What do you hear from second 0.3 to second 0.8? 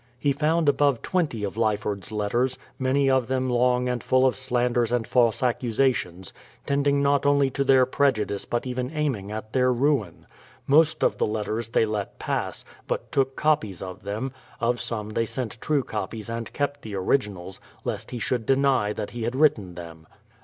found